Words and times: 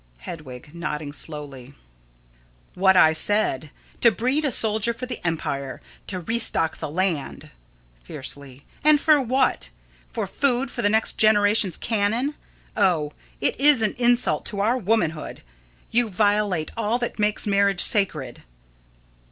Hedwig: 0.21 0.73
[Nodding 0.73 1.13
slowly.] 1.13 1.75
What 2.73 2.97
I 2.97 3.13
said 3.13 3.69
to 3.99 4.09
breed 4.09 4.43
a 4.43 4.49
soldier 4.49 4.93
for 4.95 5.05
the 5.05 5.23
empire; 5.23 5.79
to 6.07 6.19
restock 6.21 6.77
the 6.77 6.89
land. 6.89 7.51
[Fiercely.] 8.03 8.65
And 8.83 8.99
for 8.99 9.21
what? 9.21 9.69
For 10.11 10.25
food 10.25 10.71
for 10.71 10.81
the 10.81 10.89
next 10.89 11.19
generation's 11.19 11.77
cannon. 11.77 12.33
Oh, 12.75 13.13
it 13.39 13.59
is 13.59 13.83
an 13.83 13.93
insult 13.99 14.43
to 14.47 14.59
our 14.59 14.75
womanhood! 14.75 15.43
You 15.91 16.09
violate 16.09 16.71
all 16.75 16.97
that 16.97 17.19
makes 17.19 17.45
marriage 17.45 17.79
sacred! 17.81 18.41